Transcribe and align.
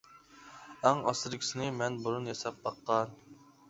ئەڭ 0.87 1.03
ئاستىدىكىسىنى 1.13 1.71
مەن 1.79 2.03
بۇرۇن 2.03 2.35
ياساپ 2.35 2.63
باققان. 2.69 3.19